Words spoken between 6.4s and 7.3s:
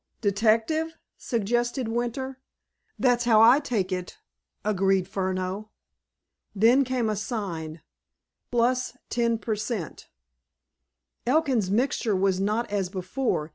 Then came a